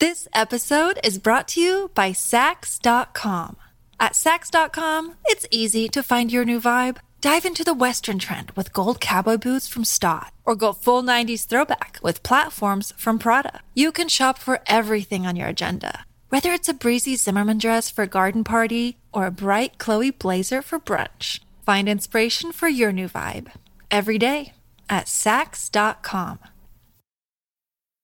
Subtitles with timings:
[0.00, 3.56] This episode is brought to you by Saks.com.
[3.98, 6.98] At Saks.com, it's easy to find your new vibe.
[7.20, 11.46] Dive into the Western trend with gold cowboy boots from Staud, or go full 90s
[11.46, 13.60] throwback with platforms from Prada.
[13.74, 18.02] You can shop for everything on your agenda, whether it's a breezy Zimmermann dress for
[18.02, 21.40] a garden party or a bright Chloe blazer for brunch.
[21.66, 23.50] Find inspiration for your new vibe
[23.90, 24.52] every day
[24.88, 26.38] at Saks.com.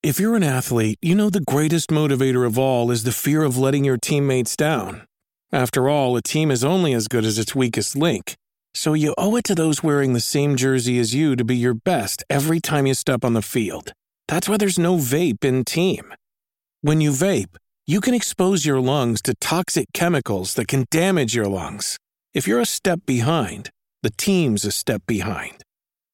[0.03, 3.57] If you're an athlete, you know the greatest motivator of all is the fear of
[3.57, 5.07] letting your teammates down.
[5.51, 8.35] After all, a team is only as good as its weakest link.
[8.75, 11.75] So you owe it to those wearing the same jersey as you to be your
[11.75, 13.93] best every time you step on the field.
[14.29, 16.13] That's why there's no vape in team.
[16.83, 17.57] When you vape,
[17.87, 21.99] you can expose your lungs to toxic chemicals that can damage your lungs.
[22.33, 23.69] If you're a step behind,
[24.03, 25.63] the team's a step behind.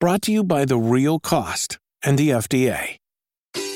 [0.00, 2.96] Brought to you by The Real Cost and the FDA.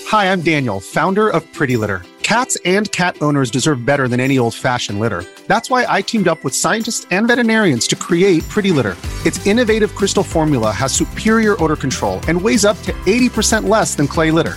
[0.09, 2.03] Hi, I'm Daniel, founder of Pretty Litter.
[2.23, 5.25] Cats and cat owners deserve better than any old fashioned litter.
[5.47, 8.97] That's why I teamed up with scientists and veterinarians to create Pretty Litter.
[9.25, 14.09] Its innovative crystal formula has superior odor control and weighs up to 80% less than
[14.09, 14.57] clay litter.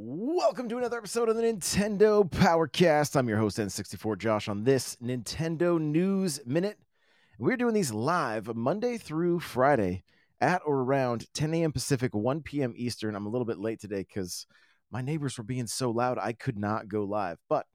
[0.00, 3.16] Welcome to another episode of the Nintendo Powercast.
[3.16, 6.78] I'm your host N64 Josh on this Nintendo News Minute.
[7.36, 10.04] We're doing these live Monday through Friday
[10.40, 11.72] at or around 10 a.m.
[11.72, 12.74] Pacific, 1 p.m.
[12.76, 13.16] Eastern.
[13.16, 14.46] I'm a little bit late today because
[14.92, 17.66] my neighbors were being so loud I could not go live, but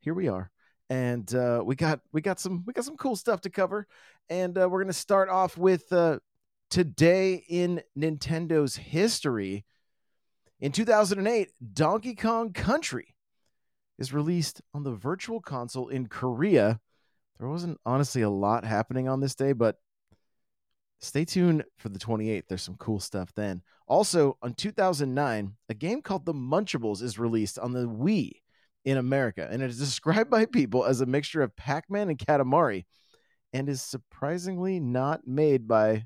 [0.00, 0.50] here we are,
[0.88, 3.86] and uh, we got we got some we got some cool stuff to cover,
[4.28, 6.18] and uh, we're gonna start off with uh,
[6.68, 9.64] today in Nintendo's history.
[10.60, 13.14] In 2008, Donkey Kong Country
[13.98, 16.78] is released on the Virtual Console in Korea.
[17.38, 19.76] There wasn't honestly a lot happening on this day, but
[20.98, 22.44] stay tuned for the 28th.
[22.46, 23.62] There's some cool stuff then.
[23.88, 28.32] Also, on 2009, a game called The Munchables is released on the Wii
[28.84, 32.18] in America, and it is described by people as a mixture of Pac Man and
[32.18, 32.84] Katamari,
[33.54, 36.04] and is surprisingly not made by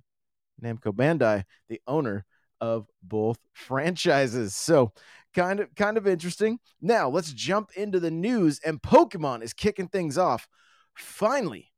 [0.62, 2.24] Namco Bandai, the owner
[2.60, 4.54] of both franchises.
[4.54, 4.92] So
[5.34, 6.58] kind of kind of interesting.
[6.80, 10.48] Now let's jump into the news and Pokemon is kicking things off.
[10.94, 11.72] Finally,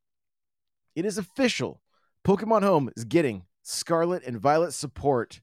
[0.94, 1.80] it is official.
[2.24, 5.40] Pokemon Home is getting Scarlet and Violet support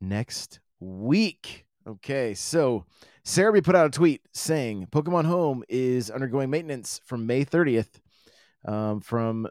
[0.00, 1.66] next week.
[1.86, 2.84] Okay, so
[3.24, 8.00] Serebii put out a tweet saying Pokemon Home is undergoing maintenance from May 30th
[8.64, 9.46] um, from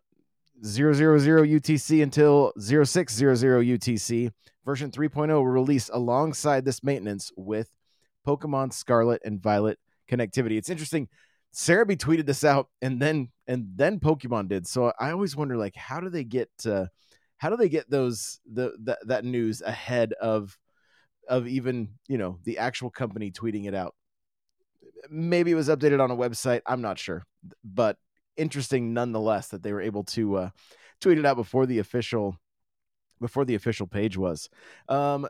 [0.63, 4.31] 000 UTC until 0600 UTC.
[4.65, 7.69] Version 3.0 will release alongside this maintenance with
[8.25, 9.79] Pokemon Scarlet and Violet
[10.09, 10.57] connectivity.
[10.57, 11.07] It's interesting.
[11.53, 14.67] Serebii tweeted this out and then and then Pokemon did.
[14.67, 16.87] So I always wonder like how do they get uh,
[17.37, 20.57] how do they get those the, the that news ahead of
[21.27, 23.95] of even, you know, the actual company tweeting it out.
[25.09, 27.23] Maybe it was updated on a website, I'm not sure.
[27.63, 27.97] But
[28.37, 30.49] interesting nonetheless that they were able to uh,
[31.01, 32.37] tweet it out before the official
[33.19, 34.47] before the official page was.
[34.87, 35.27] Um,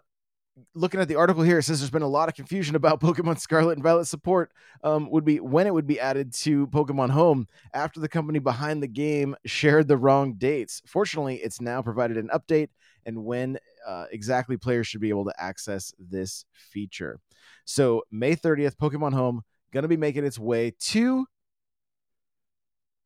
[0.74, 3.40] looking at the article here, it says there's been a lot of confusion about Pokemon
[3.40, 4.52] Scarlet and Violet support.
[4.84, 8.84] Um, would be when it would be added to Pokemon Home after the company behind
[8.84, 10.82] the game shared the wrong dates.
[10.86, 12.70] Fortunately, it's now provided an update
[13.06, 13.58] and when
[13.88, 17.20] uh, exactly players should be able to access this feature.
[17.66, 21.26] So May 30th, Pokemon Home gonna be making its way to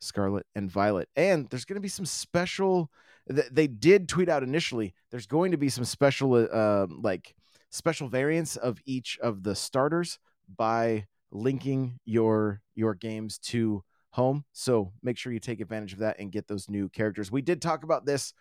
[0.01, 1.07] Scarlet and Violet.
[1.15, 2.91] And there's going to be some special.
[3.27, 4.93] They did tweet out initially.
[5.11, 7.35] There's going to be some special, uh, like
[7.69, 10.19] special variants of each of the starters
[10.57, 14.43] by linking your your games to home.
[14.51, 17.31] So make sure you take advantage of that and get those new characters.
[17.31, 18.33] We did talk about this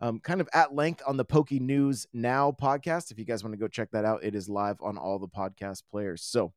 [0.00, 3.12] um, kind of at length on the Pokey News Now podcast.
[3.12, 5.28] If you guys want to go check that out, it is live on all the
[5.28, 6.22] podcast players.
[6.22, 6.52] So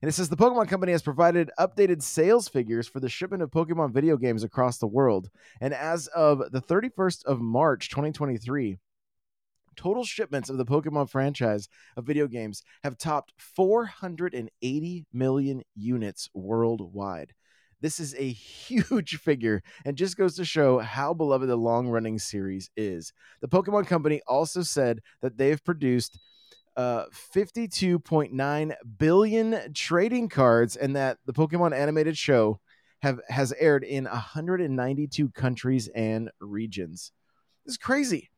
[0.00, 3.50] And it says the Pokemon Company has provided updated sales figures for the shipment of
[3.50, 5.28] Pokemon video games across the world.
[5.60, 8.78] And as of the 31st of March 2023,
[9.78, 17.32] total shipments of the Pokemon franchise of video games have topped 480 million units worldwide.
[17.80, 22.18] This is a huge figure and just goes to show how beloved the long running
[22.18, 23.12] series is.
[23.40, 26.18] The Pokemon Company also said that they've produced
[26.76, 27.04] uh,
[27.34, 32.60] 52.9 billion trading cards and that the Pokemon animated show
[33.02, 37.12] have has aired in 192 countries and regions.
[37.64, 38.30] This is crazy.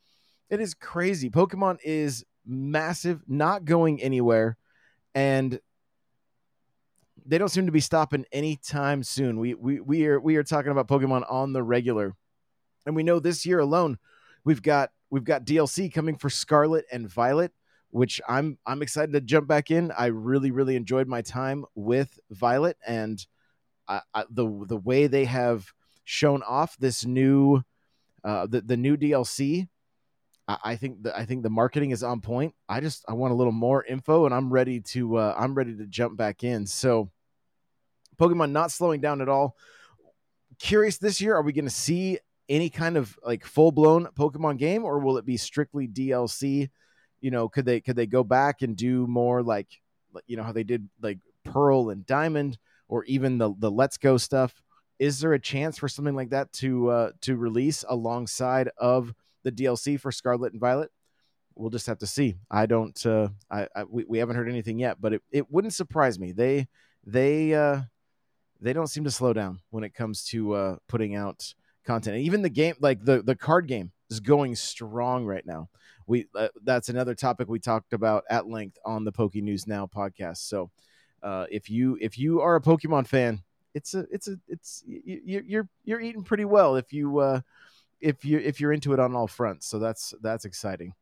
[0.50, 1.30] It is crazy.
[1.30, 4.56] Pokemon is massive, not going anywhere,
[5.14, 5.60] and
[7.24, 9.38] they don't seem to be stopping anytime soon.
[9.38, 12.16] We we we are we are talking about Pokemon on the regular,
[12.84, 13.98] and we know this year alone,
[14.44, 17.52] we've got we've got DLC coming for Scarlet and Violet,
[17.90, 19.92] which I'm I'm excited to jump back in.
[19.96, 23.24] I really really enjoyed my time with Violet, and
[23.86, 25.72] I, I, the the way they have
[26.02, 27.62] shown off this new
[28.24, 29.68] uh, the the new DLC
[30.64, 32.54] I, think the I think the marketing is on point.
[32.68, 35.76] I just I want a little more info, and I'm ready to uh, I'm ready
[35.76, 36.66] to jump back in.
[36.66, 37.10] So,
[38.18, 39.56] Pokemon not slowing down at all.
[40.58, 42.18] Curious this year, are we going to see
[42.48, 46.70] any kind of like full blown Pokemon game, or will it be strictly DLC?
[47.20, 49.68] You know, could they could they go back and do more like
[50.26, 52.58] you know how they did like Pearl and Diamond,
[52.88, 54.62] or even the the Let's Go stuff?
[54.98, 59.52] Is there a chance for something like that to uh, to release alongside of the
[59.52, 60.90] DLC for Scarlet and Violet.
[61.54, 62.36] We'll just have to see.
[62.50, 63.04] I don't.
[63.04, 66.32] Uh, I, I we, we haven't heard anything yet, but it, it wouldn't surprise me.
[66.32, 66.68] They
[67.04, 67.82] they uh,
[68.60, 71.54] they don't seem to slow down when it comes to uh, putting out
[71.84, 72.16] content.
[72.16, 75.68] And even the game, like the the card game, is going strong right now.
[76.06, 79.86] We uh, that's another topic we talked about at length on the Poke News Now
[79.86, 80.38] podcast.
[80.38, 80.70] So
[81.22, 83.42] uh, if you if you are a Pokemon fan,
[83.74, 87.40] it's a it's a it's you, you're you're eating pretty well if you uh,
[88.00, 89.66] if you if you're into it on all fronts.
[89.66, 90.94] So that's that's exciting.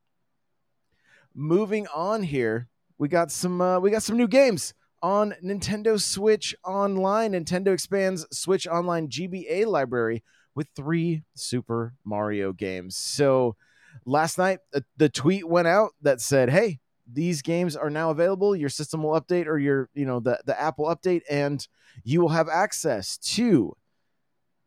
[1.34, 2.68] Moving on here,
[2.98, 7.32] we got some uh, we got some new games on Nintendo Switch Online.
[7.32, 12.96] Nintendo expands Switch Online GBA library with three Super Mario games.
[12.96, 13.56] So
[14.04, 16.80] last night uh, the tweet went out that said, "Hey,
[17.10, 18.54] these games are now available.
[18.54, 21.66] Your system will update, or your you know the the app will update, and
[22.04, 23.76] you will have access to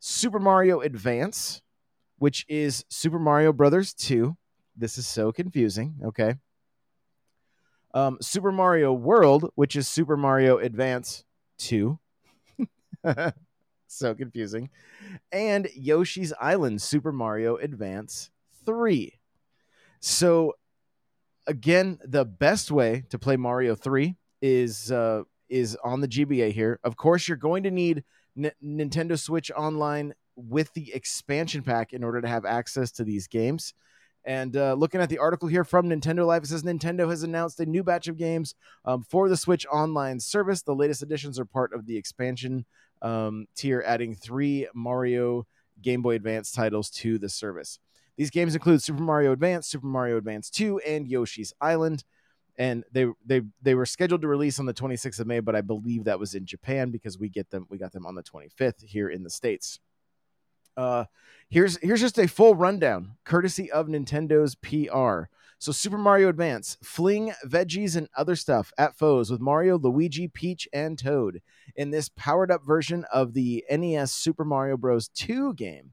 [0.00, 1.62] Super Mario Advance,
[2.22, 4.36] which is Super Mario Brothers 2.
[4.76, 5.96] This is so confusing.
[6.04, 6.36] Okay.
[7.94, 11.24] Um, Super Mario World, which is Super Mario Advance
[11.58, 11.98] 2.
[13.88, 14.70] so confusing.
[15.32, 18.30] And Yoshi's Island, Super Mario Advance
[18.66, 19.18] 3.
[19.98, 20.52] So,
[21.48, 26.78] again, the best way to play Mario 3 is uh, is on the GBA here.
[26.84, 28.04] Of course, you're going to need
[28.38, 33.26] N- Nintendo Switch Online with the expansion pack in order to have access to these
[33.26, 33.74] games.
[34.24, 37.58] And uh, looking at the article here from Nintendo Life, it says Nintendo has announced
[37.58, 40.62] a new batch of games um, for the Switch Online service.
[40.62, 42.64] The latest additions are part of the expansion
[43.00, 45.46] um, tier, adding three Mario
[45.80, 47.80] Game Boy Advance titles to the service.
[48.16, 52.04] These games include Super Mario Advance, Super Mario Advance 2, and Yoshi's Island.
[52.58, 55.62] And they they they were scheduled to release on the 26th of May, but I
[55.62, 58.84] believe that was in Japan because we get them we got them on the 25th
[58.84, 59.80] here in the states.
[60.76, 61.04] Uh,
[61.48, 65.28] here's here's just a full rundown, courtesy of Nintendo's PR.
[65.58, 70.66] So, Super Mario Advance, fling veggies and other stuff at foes with Mario, Luigi, Peach,
[70.72, 71.40] and Toad
[71.76, 75.06] in this powered up version of the NES Super Mario Bros.
[75.06, 75.92] 2 game.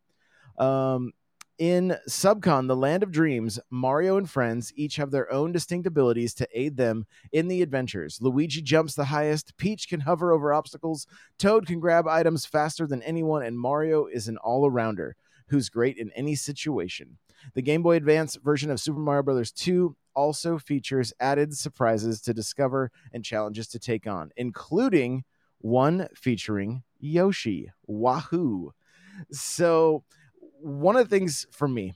[0.57, 1.13] Um,
[1.59, 6.33] in Subcon, the Land of Dreams, Mario and friends each have their own distinct abilities
[6.35, 8.19] to aid them in the adventures.
[8.21, 11.05] Luigi jumps the highest, Peach can hover over obstacles,
[11.37, 15.11] Toad can grab items faster than anyone, and Mario is an all arounder
[15.47, 17.17] who's great in any situation.
[17.53, 19.51] The Game Boy Advance version of Super Mario Bros.
[19.51, 25.25] 2 also features added surprises to discover and challenges to take on, including
[25.59, 27.71] one featuring Yoshi.
[27.85, 28.71] Wahoo!
[29.31, 30.03] So,
[30.61, 31.93] one of the things for me,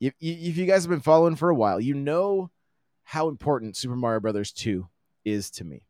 [0.00, 2.50] if, if you guys have been following for a while, you know
[3.04, 4.88] how important Super Mario Brothers 2
[5.24, 5.82] is to me.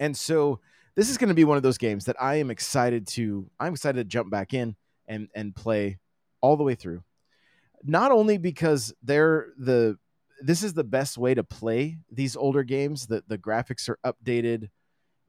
[0.00, 0.60] And so
[0.94, 3.72] this is going to be one of those games that I am excited to I'm
[3.72, 4.76] excited to jump back in
[5.06, 5.98] and and play
[6.40, 7.02] all the way through.
[7.82, 9.98] Not only because they're the
[10.40, 13.06] this is the best way to play these older games.
[13.06, 14.68] The the graphics are updated.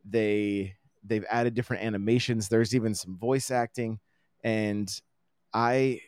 [0.03, 2.49] They they've added different animations.
[2.49, 3.99] There's even some voice acting,
[4.43, 4.89] and
[5.55, 6.01] I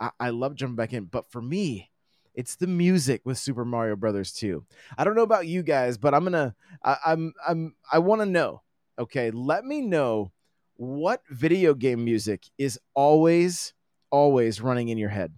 [0.00, 1.04] I, I love jumping back in.
[1.04, 1.90] But for me,
[2.34, 4.64] it's the music with Super Mario Brothers 2.
[4.96, 8.26] I don't know about you guys, but I'm gonna I, I'm I'm I want to
[8.26, 8.62] know.
[8.98, 10.32] Okay, let me know
[10.76, 13.74] what video game music is always
[14.10, 15.32] always running in your head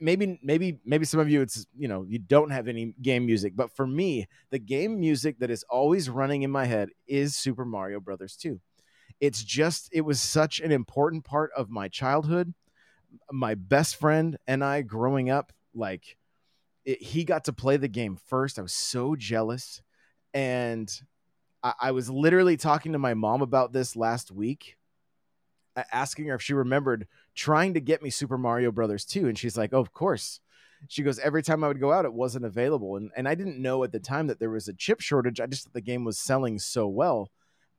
[0.00, 3.54] maybe maybe maybe some of you it's you know you don't have any game music
[3.56, 7.64] but for me the game music that is always running in my head is super
[7.64, 8.60] mario brothers 2
[9.20, 12.54] it's just it was such an important part of my childhood
[13.30, 16.16] my best friend and i growing up like
[16.84, 19.82] it, he got to play the game first i was so jealous
[20.32, 21.00] and
[21.62, 24.76] I, I was literally talking to my mom about this last week
[25.92, 29.56] asking her if she remembered trying to get me Super Mario Brothers 2 and she's
[29.56, 30.40] like, "Oh, of course."
[30.88, 33.60] She goes, "Every time I would go out it wasn't available." And and I didn't
[33.60, 35.40] know at the time that there was a chip shortage.
[35.40, 37.30] I just thought the game was selling so well,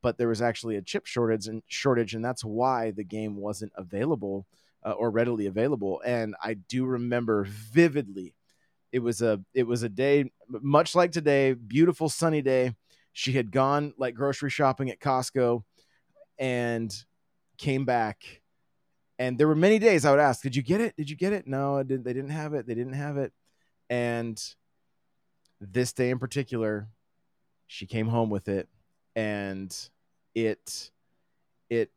[0.02, 3.72] but there was actually a chip shortage and shortage and that's why the game wasn't
[3.76, 4.46] available
[4.86, 6.02] uh, or readily available.
[6.06, 8.34] And I do remember vividly
[8.92, 12.76] it was a it was a day much like today, beautiful sunny day.
[13.14, 15.64] She had gone like grocery shopping at Costco
[16.38, 16.94] and
[17.58, 18.42] came back
[19.22, 20.96] and there were many days I would ask, "Did you get it?
[20.98, 22.66] Did you get it?" No, did, they didn't have it.
[22.66, 23.32] They didn't have it.
[23.88, 24.42] And
[25.60, 26.88] this day in particular,
[27.68, 28.68] she came home with it,
[29.16, 29.76] and
[30.36, 30.92] it
[31.70, 31.92] it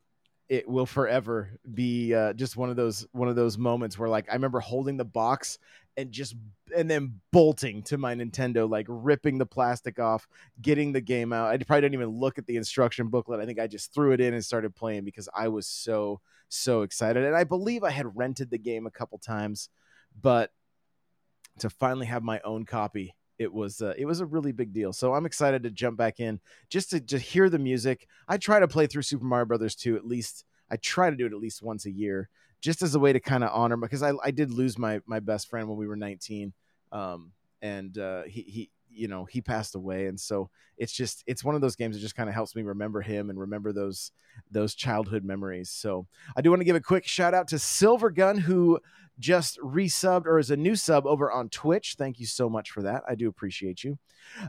[0.47, 4.29] it will forever be uh, just one of those one of those moments where like
[4.29, 5.57] I remember holding the box
[5.97, 6.35] and just
[6.75, 10.27] and then bolting to my Nintendo, like ripping the plastic off,
[10.61, 11.49] getting the game out.
[11.49, 13.39] I probably didn't even look at the instruction booklet.
[13.39, 16.81] I think I just threw it in and started playing because I was so so
[16.81, 17.23] excited.
[17.23, 19.69] And I believe I had rented the game a couple times,
[20.21, 20.51] but
[21.59, 24.93] to finally have my own copy it was uh, it was a really big deal.
[24.93, 26.39] So I'm excited to jump back in
[26.69, 28.07] just to just hear the music.
[28.27, 30.45] I try to play through Super Mario Brothers 2 at least.
[30.69, 32.29] I try to do it at least once a year,
[32.61, 35.19] just as a way to kind of honor because I I did lose my my
[35.19, 36.53] best friend when we were 19,
[36.91, 41.43] um, and uh, he he you know he passed away, and so it's just it's
[41.43, 44.11] one of those games that just kind of helps me remember him and remember those
[44.51, 45.69] those childhood memories.
[45.69, 48.79] So I do want to give a quick shout out to Silver Gun who
[49.19, 51.95] just resubbed or is a new sub over on Twitch.
[51.97, 53.03] Thank you so much for that.
[53.07, 53.97] I do appreciate you.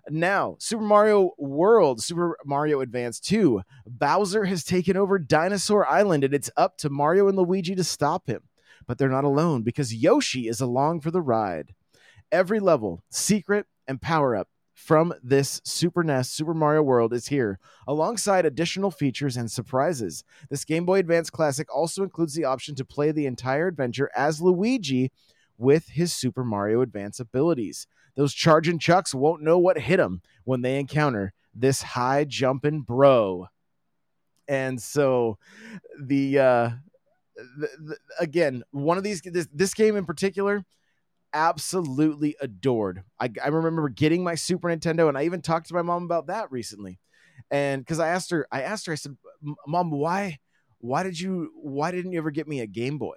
[0.08, 3.62] Now, Super Mario World, Super Mario Advance 2.
[3.86, 8.26] Bowser has taken over Dinosaur Island and it's up to Mario and Luigi to stop
[8.26, 8.42] him.
[8.86, 11.74] But they're not alone because Yoshi is along for the ride.
[12.32, 17.58] Every level, secret, and power up from this Super NES Super Mario World is here,
[17.88, 20.22] alongside additional features and surprises.
[20.50, 24.42] This Game Boy Advance classic also includes the option to play the entire adventure as
[24.42, 25.10] Luigi
[25.56, 27.86] with his Super Mario Advance abilities.
[28.16, 33.46] Those charging chucks won't know what hit them when they encounter this high jumping bro.
[34.46, 35.38] And so
[36.00, 36.70] the uh
[37.58, 40.64] the, the, again, one of these this, this game in particular
[41.36, 43.04] absolutely adored.
[43.20, 46.28] I, I remember getting my Super Nintendo, and I even talked to my mom about
[46.28, 46.98] that recently.
[47.50, 49.16] And because I asked her, I asked her, I said,
[49.66, 50.38] "Mom, why,
[50.78, 53.16] why did you, why didn't you ever get me a Game Boy?"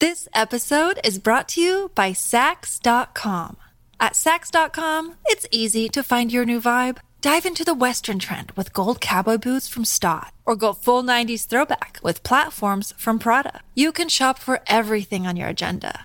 [0.00, 3.56] This episode is brought to you by Saks.com.
[4.00, 6.98] At Saks.com, it's easy to find your new vibe.
[7.20, 11.46] Dive into the Western trend with gold cowboy boots from Staud, or go full 90s
[11.46, 13.60] throwback with platforms from Prada.
[13.74, 16.04] You can shop for everything on your agenda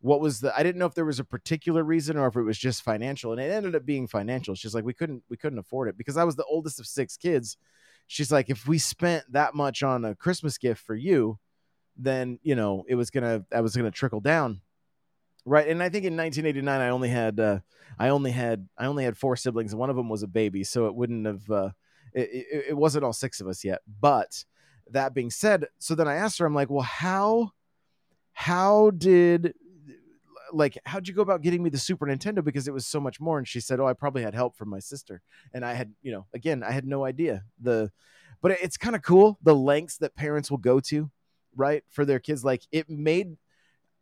[0.00, 0.56] what was the?
[0.56, 3.32] I didn't know if there was a particular reason or if it was just financial,
[3.32, 4.54] and it ended up being financial.
[4.54, 7.16] She's like, we couldn't, we couldn't afford it because I was the oldest of six
[7.16, 7.56] kids.
[8.06, 11.38] She's like, if we spent that much on a Christmas gift for you,
[11.96, 14.62] then you know it was gonna, that was gonna trickle down,
[15.44, 15.68] right?
[15.68, 17.60] And I think in 1989, I only had, uh,
[17.98, 20.64] I only had, I only had four siblings, and one of them was a baby,
[20.64, 21.70] so it wouldn't have, uh,
[22.14, 23.80] it, it, it wasn't all six of us yet.
[24.00, 24.44] But
[24.90, 27.52] that being said, so then I asked her, I'm like, well, how
[28.32, 29.54] how did
[30.52, 32.42] like how'd you go about getting me the super nintendo?
[32.44, 34.68] because it was so much more and she said oh i probably had help from
[34.68, 35.22] my sister.
[35.52, 37.44] And i had you know again i had no idea.
[37.60, 37.90] The
[38.42, 41.10] but it's kind of cool the lengths that parents will go to
[41.56, 43.36] right for their kids like it made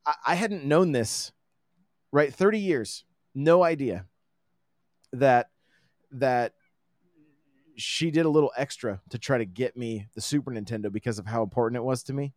[0.06, 1.32] I, I hadn't known this
[2.12, 4.06] right 30 years no idea
[5.12, 5.50] that
[6.12, 6.52] that
[7.76, 11.26] she did a little extra to try to get me the super nintendo because of
[11.26, 12.34] how important it was to me.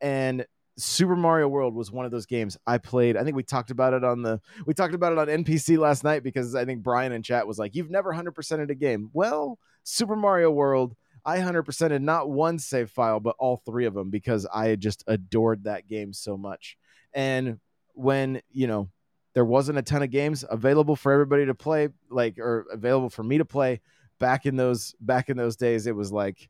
[0.00, 3.16] And Super Mario World was one of those games I played.
[3.16, 6.02] I think we talked about it on the we talked about it on NPC last
[6.04, 9.58] night because I think Brian in chat was like, "You've never 100%ed a game." Well,
[9.84, 14.46] Super Mario World, I 100%ed not one save file, but all three of them because
[14.46, 16.76] I just adored that game so much.
[17.12, 17.60] And
[17.94, 18.90] when, you know,
[19.34, 23.22] there wasn't a ton of games available for everybody to play, like or available for
[23.22, 23.80] me to play
[24.18, 26.48] back in those back in those days, it was like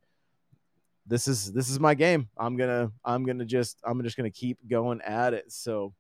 [1.07, 2.29] this is this is my game.
[2.37, 5.51] I'm gonna I'm gonna just I'm just gonna keep going at it.
[5.53, 5.95] So,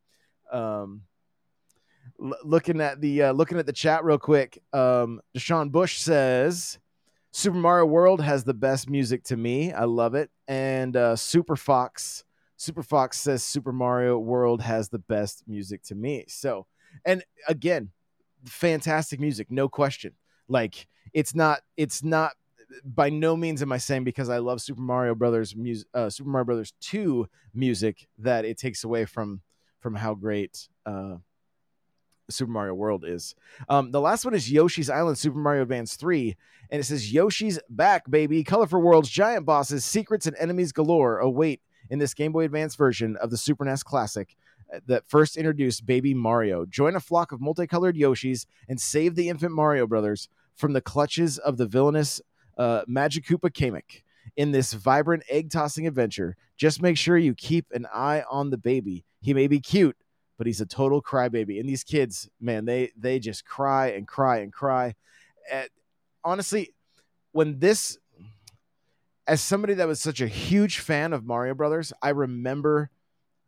[0.50, 1.02] um,
[2.22, 6.78] l- looking at the uh, looking at the chat real quick, um, Deshaun Bush says
[7.32, 9.72] Super Mario World has the best music to me.
[9.72, 10.30] I love it.
[10.48, 12.24] And uh, Super Fox
[12.56, 16.24] Super Fox says Super Mario World has the best music to me.
[16.28, 16.66] So,
[17.04, 17.90] and again,
[18.46, 20.14] fantastic music, no question.
[20.48, 22.32] Like it's not it's not
[22.84, 26.30] by no means am I saying because I love Super Mario Brothers music, uh, Super
[26.30, 29.40] Mario Brothers two music that it takes away from
[29.80, 31.16] from how great uh,
[32.30, 33.34] Super Mario World is.
[33.68, 36.34] Um, the last one is Yoshi's Island Super Mario Advance 3,
[36.70, 38.42] and it says Yoshi's back, baby.
[38.44, 43.16] Colorful worlds, giant bosses, secrets, and enemies galore await in this Game Boy Advance version
[43.16, 44.34] of the Super NES Classic
[44.72, 46.64] uh, that first introduced Baby Mario.
[46.64, 51.38] Join a flock of multicolored Yoshis and save the infant Mario brothers from the clutches
[51.38, 52.22] of the villainous
[52.58, 54.02] uh, Magikoopa Kamek
[54.36, 56.36] in this vibrant egg tossing adventure.
[56.56, 59.04] Just make sure you keep an eye on the baby.
[59.20, 59.96] He may be cute,
[60.38, 61.60] but he's a total crybaby.
[61.60, 64.94] And these kids, man, they they just cry and cry and cry.
[65.50, 65.68] And
[66.24, 66.74] honestly,
[67.32, 67.98] when this,
[69.26, 72.90] as somebody that was such a huge fan of Mario Brothers, I remember,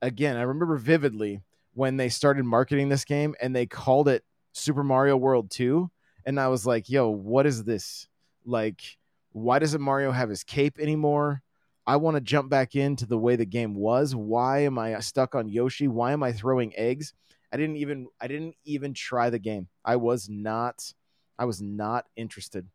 [0.02, 1.42] again, I remember vividly
[1.74, 5.90] when they started marketing this game and they called it Super Mario World 2.
[6.24, 8.08] And I was like, yo, what is this?
[8.46, 8.98] Like,
[9.32, 11.42] why doesn't Mario have his cape anymore?
[11.86, 14.14] I want to jump back into the way the game was.
[14.14, 15.88] Why am I stuck on Yoshi?
[15.88, 17.12] Why am I throwing eggs?
[17.52, 19.68] I didn't even I didn't even try the game.
[19.84, 20.92] I was not
[21.38, 22.66] I was not interested.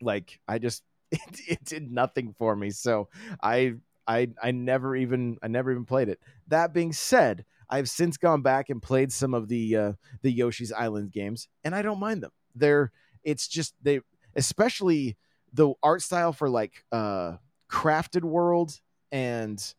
[0.00, 2.70] Like I just it, it did nothing for me.
[2.70, 3.08] So
[3.40, 3.74] I
[4.08, 6.18] I I never even I never even played it.
[6.48, 10.72] That being said, I've since gone back and played some of the uh the Yoshi's
[10.72, 12.32] Island games and I don't mind them.
[12.56, 12.90] They're
[13.22, 14.00] it's just they
[14.36, 15.16] especially
[15.52, 17.36] the art style for like uh
[17.70, 19.74] crafted world and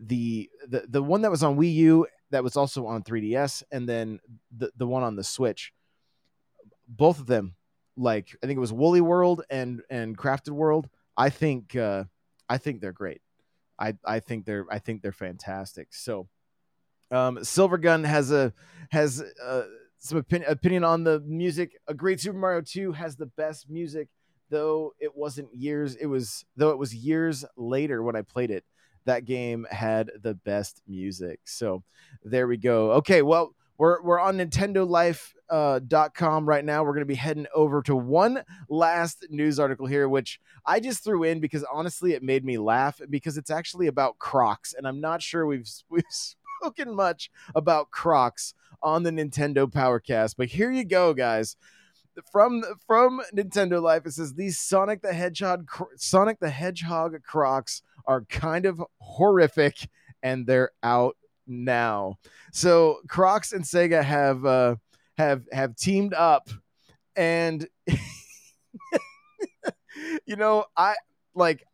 [0.00, 3.88] the the the one that was on Wii U that was also on 3DS and
[3.88, 4.20] then
[4.56, 5.72] the the one on the Switch
[6.88, 7.54] both of them
[7.96, 12.04] like I think it was Woolly World and and Crafted World I think uh
[12.48, 13.22] I think they're great.
[13.78, 15.88] I I think they're I think they're fantastic.
[15.92, 16.28] So
[17.10, 18.52] um Silver Gun has a
[18.90, 19.64] has uh
[20.06, 21.78] some opinion, on the music.
[21.88, 24.08] A great Super Mario 2 has the best music.
[24.48, 28.64] though it wasn't years, it was though it was years later when I played it.
[29.04, 31.40] That game had the best music.
[31.44, 31.84] So
[32.24, 32.92] there we go.
[32.92, 36.82] Okay, well, we're we're on NintendoLife.com uh, right now.
[36.82, 41.04] We're going to be heading over to one last news article here, which I just
[41.04, 45.00] threw in because honestly, it made me laugh because it's actually about Crocs, and I'm
[45.00, 50.34] not sure we've we've spoken much about Crocs on the Nintendo Powercast.
[50.36, 51.56] But here you go, guys.
[52.32, 58.22] From from Nintendo Life, it says these Sonic the Hedgehog Sonic the Hedgehog Crocs are
[58.22, 59.88] kind of horrific,
[60.22, 62.18] and they're out now.
[62.52, 64.76] So Crocs and Sega have uh,
[65.18, 66.48] have have teamed up,
[67.14, 67.66] and
[70.26, 70.94] you know I
[71.34, 71.64] like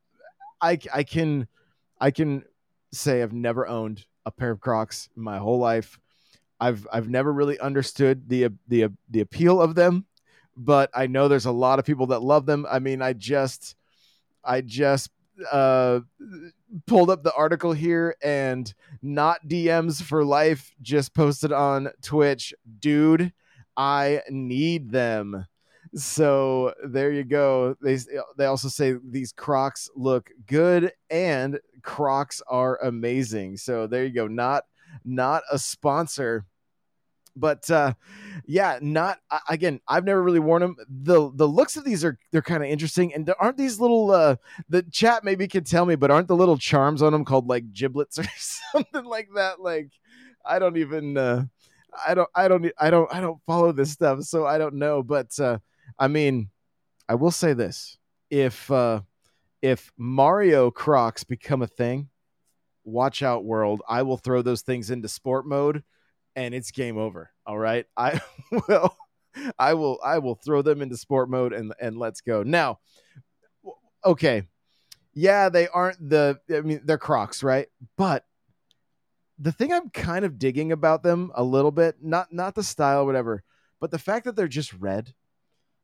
[0.61, 1.47] I I can
[2.01, 2.45] I can
[2.93, 5.99] say I've never owned a pair of Crocs in my whole life.
[6.63, 10.07] I've I've never really understood the the the appeal of them,
[10.57, 12.67] but I know there's a lot of people that love them.
[12.71, 13.75] I mean, I just
[14.45, 15.11] I just
[15.51, 16.01] uh
[16.87, 18.73] pulled up the article here and
[19.03, 23.33] not DMs for life just posted on Twitch, dude,
[23.77, 25.47] I need them.
[25.97, 27.75] So there you go.
[27.83, 27.99] They
[28.37, 33.57] they also say these Crocs look good and Crocs are amazing.
[33.57, 34.29] So there you go.
[34.29, 34.63] Not
[35.05, 36.47] not a sponsor
[37.37, 37.93] but uh
[38.47, 39.19] yeah not
[39.49, 42.69] again i've never really worn them the the looks of these are they're kind of
[42.69, 44.37] interesting and aren't these little uh
[44.69, 47.73] the chat maybe can tell me but aren't the little charms on them called like
[47.73, 49.61] giblets or something like that?
[49.61, 49.91] Like
[50.45, 51.45] i don't even uh
[52.07, 55.03] i don't i don't i don't i don't follow this stuff so i don't know
[55.03, 55.59] but uh
[55.99, 56.51] i mean
[57.09, 57.97] i will say this.
[58.31, 59.03] If uh
[59.61, 62.09] if mario crocs become a thing
[62.85, 63.83] watch out world.
[63.89, 65.83] I will throw those things into sport mode
[66.37, 67.31] and it's game over.
[67.47, 67.87] All right.
[67.97, 68.21] I
[68.69, 68.97] will
[69.59, 72.43] I will I will throw them into sport mode and and let's go.
[72.43, 72.81] Now,
[74.05, 74.45] okay.
[75.15, 77.69] Yeah, they aren't the I mean they're Crocs, right?
[77.97, 78.25] But
[79.39, 83.07] the thing I'm kind of digging about them a little bit, not not the style
[83.07, 83.43] whatever,
[83.81, 85.13] but the fact that they're just red.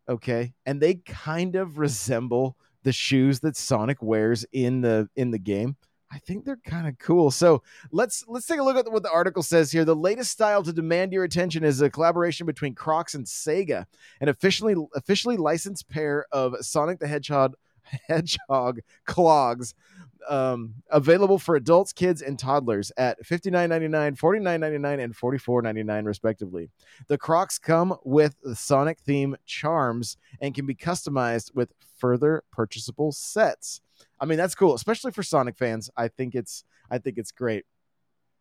[0.09, 0.55] Okay?
[0.65, 5.77] And they kind of resemble the shoes that Sonic wears in the in the game.
[6.11, 7.31] I think they're kind of cool.
[7.31, 9.85] So let's let's take a look at what the article says here.
[9.85, 13.85] The latest style to demand your attention is a collaboration between Crocs and Sega,
[14.21, 17.55] an officially officially licensed pair of Sonic the Hedgehog
[18.09, 19.75] Hedgehog clogs.
[20.29, 26.69] Um, available for adults, kids, and toddlers at $59.99, $49.99, and $44.99, respectively.
[27.07, 33.13] The Crocs come with the Sonic theme charms and can be customized with further purchasable
[33.13, 33.81] sets.
[34.21, 35.91] I mean, that's cool, especially for Sonic fans.
[35.97, 37.65] I think it's I think it's great.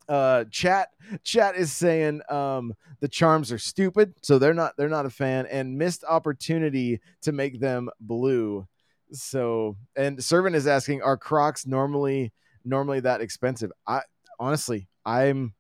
[0.10, 0.90] Uh, chat
[1.24, 5.46] chat is saying um, the charms are stupid, so they're not they're not a fan,
[5.48, 8.68] and missed opportunity to make them blue.
[9.12, 13.72] So, and servant is asking, are Crocs normally normally that expensive?
[13.86, 14.02] I
[14.40, 15.54] honestly, I'm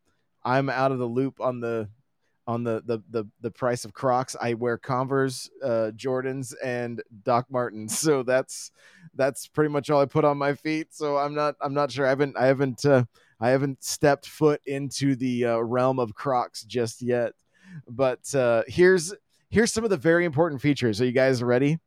[0.44, 1.90] I'm out of the loop on the
[2.48, 4.36] on the the the, the price of Crocs.
[4.42, 8.72] I wear Converse, uh, Jordans, and Doc Martens, so that's
[9.16, 10.88] that's pretty much all I put on my feet.
[10.92, 12.06] So I'm not I'm not sure.
[12.06, 13.04] I haven't I haven't uh,
[13.40, 17.34] I haven't stepped foot into the uh, realm of Crocs just yet.
[17.88, 19.14] But uh, here's
[19.50, 21.02] here's some of the very important features.
[21.02, 21.80] Are you guys ready?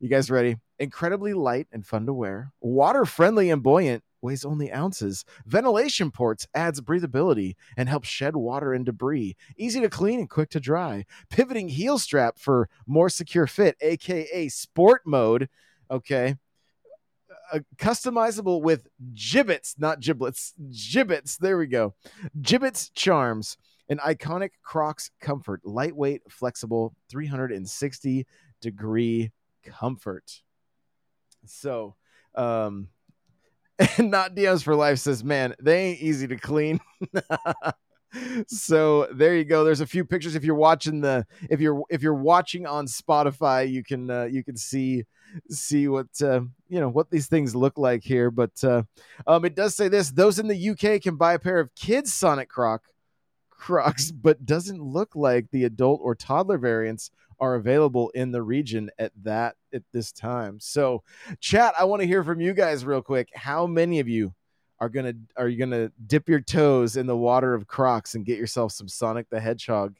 [0.00, 0.56] You guys ready?
[0.78, 5.24] Incredibly light and fun to wear, water friendly and buoyant, weighs only ounces.
[5.46, 9.36] Ventilation ports adds breathability and helps shed water and debris.
[9.56, 11.04] Easy to clean and quick to dry.
[11.30, 15.48] Pivoting heel strap for more secure fit, aka sport mode.
[15.90, 16.36] Okay.
[17.50, 21.38] Uh, customizable with Jibbitz, not giblets, Jibbitz.
[21.38, 21.94] There we go.
[22.38, 23.56] Jibbitz charms,
[23.88, 28.26] an iconic Crocs comfort, lightweight, flexible, 360
[28.60, 29.32] degree
[29.64, 30.42] comfort.
[31.46, 31.94] So,
[32.34, 32.88] um,
[33.98, 36.80] and not DMs for life says, man, they ain't easy to clean.
[38.48, 39.64] so there you go.
[39.64, 40.34] There's a few pictures.
[40.34, 44.42] If you're watching the, if you're if you're watching on Spotify, you can uh, you
[44.42, 45.04] can see
[45.50, 48.30] see what uh, you know what these things look like here.
[48.30, 48.82] But uh,
[49.26, 52.12] um, it does say this: those in the UK can buy a pair of kids
[52.12, 52.82] Sonic Croc
[53.50, 58.90] Crocs, but doesn't look like the adult or toddler variants are available in the region
[58.98, 60.58] at that at this time.
[60.60, 61.02] So,
[61.40, 63.28] chat, I want to hear from you guys real quick.
[63.34, 64.34] How many of you
[64.80, 68.38] are gonna are you gonna dip your toes in the water of Crocs and get
[68.38, 69.96] yourself some Sonic the Hedgehog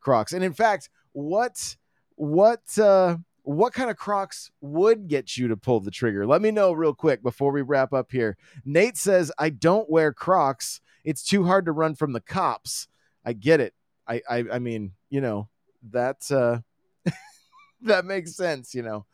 [0.00, 0.32] Crocs?
[0.32, 1.76] And in fact, what
[2.16, 6.26] what uh what kind of Crocs would get you to pull the trigger?
[6.26, 8.36] Let me know real quick before we wrap up here.
[8.64, 10.80] Nate says, I don't wear Crocs.
[11.04, 12.86] It's too hard to run from the cops.
[13.24, 13.74] I get it.
[14.06, 15.48] I I, I mean, you know,
[15.82, 16.60] that's uh
[17.82, 19.06] that makes sense, you know.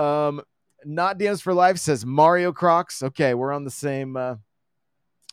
[0.00, 0.42] Um,
[0.84, 3.02] not DMs for life says Mario Crocs.
[3.02, 4.36] Okay, we're on the same uh,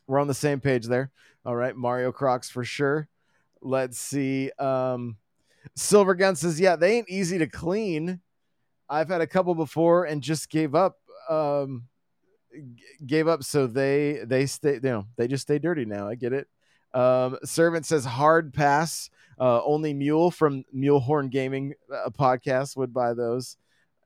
[0.08, 1.12] we're on the same page there.
[1.45, 3.08] All right, Mario Crocs for sure.
[3.62, 4.52] Let's see.
[4.60, 5.17] Um,
[5.76, 8.21] Silver Gun says, yeah, they ain't easy to clean.
[8.89, 10.98] I've had a couple before and just gave up.
[11.30, 11.84] Um,
[13.06, 14.76] gave up, so they they stay.
[14.76, 16.08] You know, they just stay dirty now.
[16.08, 16.48] I get it.
[16.95, 19.10] Um, Servant says hard pass.
[19.38, 23.58] Uh, only Mule from Mulehorn Gaming uh, podcast would buy those.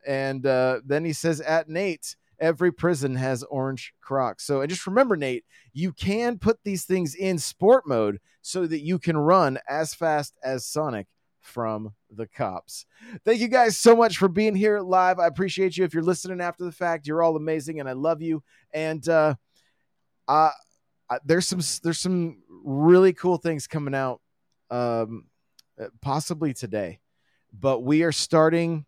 [0.06, 4.44] And uh, then he says at Nate, every prison has orange Crocs.
[4.44, 8.80] So and just remember, Nate, you can put these things in sport mode so that
[8.80, 11.08] you can run as fast as Sonic
[11.42, 12.86] from the cops.
[13.24, 15.20] Thank you guys so much for being here live.
[15.20, 15.84] I appreciate you.
[15.84, 18.44] If you're listening after the fact, you're all amazing, and I love you.
[18.74, 19.36] And uh,
[20.28, 20.52] uh,
[21.26, 24.22] there's some there's some really cool things coming out,
[24.70, 25.26] um,
[26.02, 27.00] possibly today.
[27.52, 28.86] But we are starting.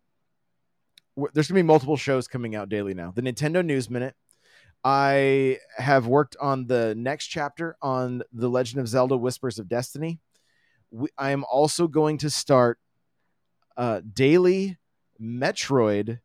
[1.34, 3.12] There's gonna be multiple shows coming out daily now.
[3.16, 4.16] The Nintendo News Minute.
[4.84, 10.20] I have worked on the next chapter on the Legend of Zelda: Whispers of Destiny
[10.92, 12.78] we, I am also going to start
[13.78, 14.78] uh, daily
[15.20, 16.20] Metroid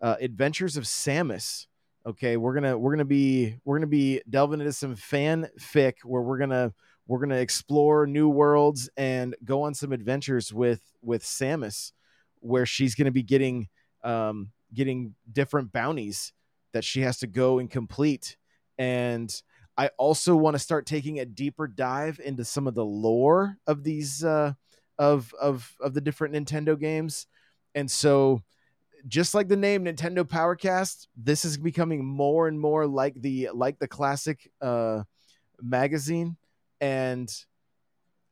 [0.00, 1.66] uh, Adventures of Samus.
[2.06, 6.36] Okay, we're gonna we're gonna be we're gonna be delving into some fanfic where we're
[6.36, 6.72] gonna
[7.06, 11.92] we're gonna explore new worlds and go on some adventures with with Samus,
[12.40, 13.68] where she's gonna be getting
[14.02, 16.34] um, getting different bounties
[16.74, 18.36] that she has to go and complete.
[18.76, 19.34] And
[19.78, 23.82] I also want to start taking a deeper dive into some of the lore of
[23.82, 24.52] these uh,
[24.98, 27.26] of of of the different Nintendo games,
[27.74, 28.42] and so
[29.06, 33.78] just like the name Nintendo Powercast, this is becoming more and more like the like
[33.78, 35.02] the classic uh,
[35.60, 36.36] magazine,
[36.80, 37.30] and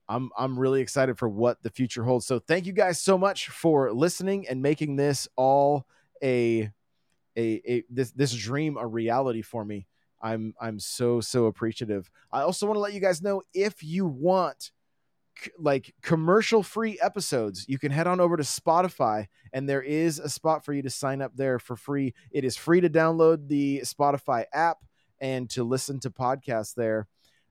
[0.09, 2.27] I'm I'm really excited for what the future holds.
[2.27, 5.87] So thank you guys so much for listening and making this all
[6.23, 6.71] a
[7.37, 9.87] a, a this this dream a reality for me.
[10.21, 12.11] I'm I'm so so appreciative.
[12.31, 14.73] I also want to let you guys know if you want
[15.59, 20.29] like commercial free episodes, you can head on over to Spotify and there is a
[20.29, 22.15] spot for you to sign up there for free.
[22.31, 24.79] It is free to download the Spotify app
[25.21, 27.09] and to listen to podcasts there.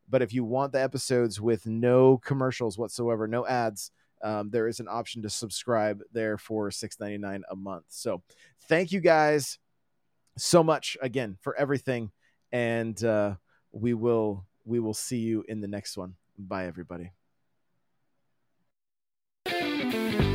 [0.10, 3.92] But if you want the episodes with no commercials whatsoever, no ads,
[4.24, 7.86] um, there is an option to subscribe there for $6.99 a month.
[7.90, 8.22] So
[8.68, 9.58] thank you guys
[10.38, 12.12] so much again for everything
[12.52, 13.36] and uh,
[13.72, 16.16] we will we will see you in the next one.
[16.38, 17.12] Bye, everybody
[19.92, 20.31] thank you